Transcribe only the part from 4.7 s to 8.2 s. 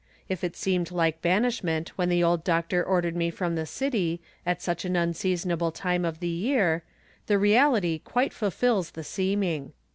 an unseasonable time of the year, the reality